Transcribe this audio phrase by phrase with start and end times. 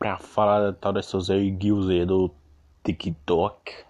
[0.00, 2.30] pra falar da tal dessas Guilherme do
[2.82, 3.84] TikTok.